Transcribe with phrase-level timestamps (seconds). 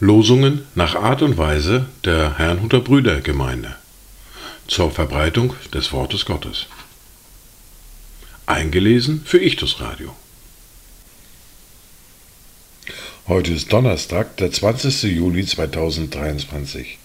[0.00, 3.76] Losungen nach Art und Weise der Herrnhuter Brüdergemeinde
[4.66, 6.66] zur Verbreitung des Wortes Gottes.
[8.46, 10.16] Eingelesen für Ichtus Radio.
[13.28, 15.02] Heute ist Donnerstag, der 20.
[15.14, 16.98] Juli 2023.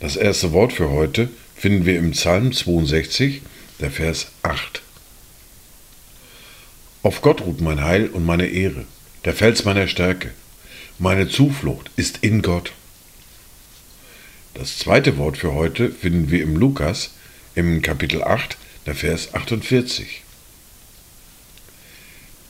[0.00, 3.42] Das erste Wort für heute finden wir im Psalm 62,
[3.80, 4.82] der Vers 8.
[7.02, 8.84] Auf Gott ruht mein Heil und meine Ehre,
[9.24, 10.32] der Fels meiner Stärke.
[10.98, 12.72] Meine Zuflucht ist in Gott.
[14.54, 17.12] Das zweite Wort für heute finden wir im Lukas
[17.54, 20.22] im Kapitel 8, der Vers 48.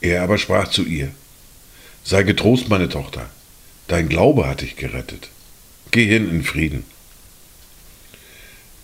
[0.00, 1.10] Er aber sprach zu ihr,
[2.02, 3.28] Sei getrost, meine Tochter,
[3.86, 5.28] dein Glaube hat dich gerettet.
[5.90, 6.84] Geh hin in Frieden.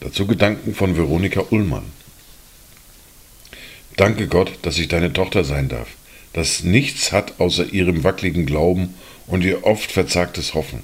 [0.00, 1.90] Dazu Gedanken von Veronika Ullmann.
[3.96, 5.88] Danke Gott, dass ich deine Tochter sein darf,
[6.32, 8.94] das nichts hat außer ihrem wackeligen Glauben
[9.26, 10.80] und ihr oft verzagtes Hoffen.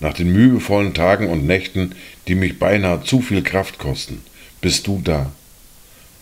[0.00, 1.94] Nach den mühevollen Tagen und Nächten,
[2.28, 4.20] die mich beinahe zu viel Kraft kosten,
[4.60, 5.32] bist du da.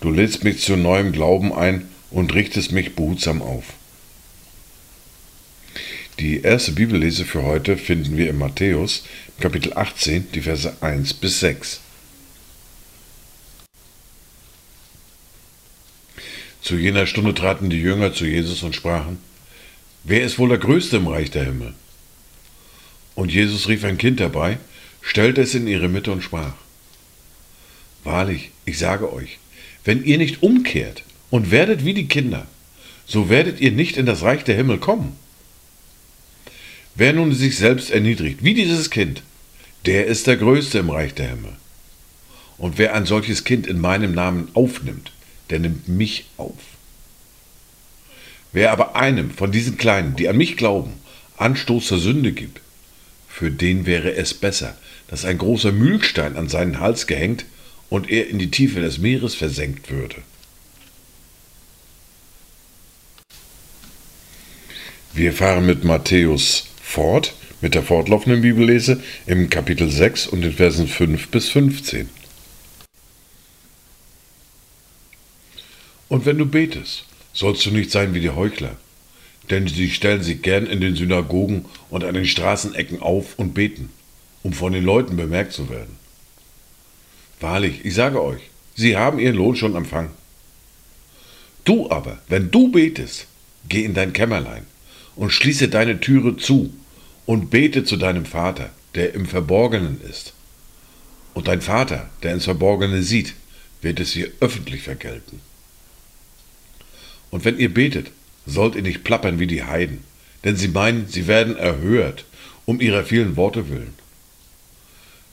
[0.01, 3.65] Du lädst mich zu neuem Glauben ein und richtest mich behutsam auf.
[6.21, 9.05] Die erste Bibellese für heute finden wir in Matthäus,
[9.41, 11.82] Kapitel 18, die Verse 1 bis 6.
[16.73, 19.19] Zu jener Stunde traten die Jünger zu Jesus und sprachen,
[20.05, 21.75] Wer ist wohl der Größte im Reich der Himmel?
[23.15, 24.57] Und Jesus rief ein Kind herbei,
[25.03, 26.55] stellte es in ihre Mitte und sprach,
[28.05, 29.39] Wahrlich, ich sage euch,
[29.85, 32.47] wenn ihr nicht umkehrt und werdet wie die Kinder,
[33.05, 35.15] so werdet ihr nicht in das Reich der Himmel kommen.
[36.95, 39.23] Wer nun sich selbst erniedrigt, wie dieses Kind,
[39.85, 41.53] der ist der Größte im Reich der Himmel.
[42.57, 45.13] Und wer ein solches Kind in meinem Namen aufnimmt,
[45.53, 46.57] der nimmt mich auf.
[48.53, 50.95] Wer aber einem von diesen Kleinen, die an mich glauben,
[51.37, 52.61] Anstoß zur Sünde gibt,
[53.29, 54.79] für den wäre es besser,
[55.09, 57.45] dass ein großer Mühlstein an seinen Hals gehängt
[57.91, 60.17] und er in die Tiefe des Meeres versenkt würde.
[65.13, 70.89] Wir fahren mit Matthäus fort mit der fortlaufenden Bibellese im Kapitel 6 und den Versen
[70.89, 72.09] 5 bis 15.
[76.13, 78.77] Und wenn du betest, sollst du nicht sein wie die Heuchler,
[79.49, 83.89] denn sie stellen sich gern in den Synagogen und an den Straßenecken auf und beten,
[84.43, 85.97] um von den Leuten bemerkt zu werden.
[87.41, 88.43] Wahrlich, ich sage euch,
[88.75, 90.11] sie haben ihren Lohn schon empfangen.
[91.65, 93.27] Du aber, wenn du betest,
[93.71, 94.67] geh in dein Kämmerlein
[95.17, 96.75] und schließe deine Türe zu
[97.25, 100.35] und bete zu deinem Vater, der im Verborgenen ist.
[101.33, 103.33] Und dein Vater, der ins Verborgene sieht,
[103.81, 105.41] wird es dir öffentlich vergelten.
[107.33, 108.13] Und wenn ihr betet,
[108.47, 110.05] sollt ihr nicht plappern wie die Heiden,
[110.45, 112.27] denn sie meinen, sie werden erhört,
[112.67, 113.95] um ihrer vielen Worte willen.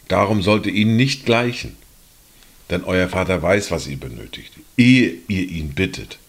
[0.07, 1.75] Darum sollt ihr ihnen nicht gleichen,
[2.69, 6.19] denn euer Vater weiß, was ihr benötigt, ehe ihr ihn bittet.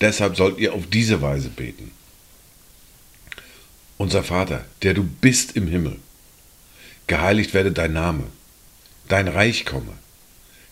[0.00, 1.92] Deshalb sollt ihr auf diese Weise beten.
[3.96, 5.98] Unser Vater, der du bist im Himmel,
[7.06, 8.24] geheiligt werde dein Name,
[9.08, 9.92] dein Reich komme,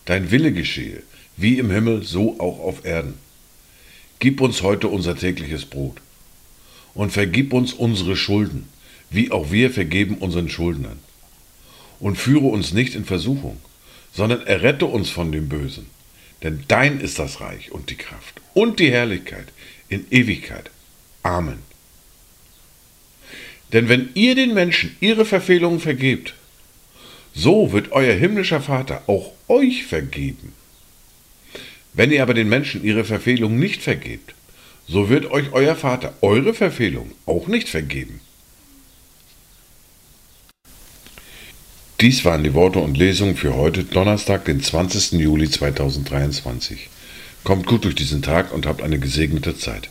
[0.03, 1.03] dein Wille geschehe,
[1.37, 3.13] wie im Himmel, so auch auf Erden.
[4.23, 5.97] Gib uns heute unser tägliches Brot
[6.93, 8.69] und vergib uns unsere Schulden,
[9.09, 10.97] wie auch wir vergeben unseren Schuldnern.
[11.99, 13.59] Und führe uns nicht in Versuchung,
[14.13, 15.87] sondern errette uns von dem Bösen.
[16.41, 19.47] Denn dein ist das Reich und die Kraft und die Herrlichkeit
[19.89, 20.71] in Ewigkeit.
[21.23, 21.59] Amen.
[23.73, 26.33] Denn wenn ihr den Menschen ihre Verfehlungen vergebt,
[27.35, 30.53] so wird euer himmlischer Vater auch euch vergeben.
[31.93, 34.33] Wenn ihr aber den Menschen ihre Verfehlungen nicht vergebt,
[34.87, 38.19] so wird euch euer Vater eure Verfehlungen auch nicht vergeben.
[42.01, 45.13] Dies waren die Worte und Lesungen für heute, Donnerstag, den 20.
[45.21, 46.89] Juli 2023.
[47.43, 49.89] Kommt gut durch diesen Tag und habt eine gesegnete Zeit.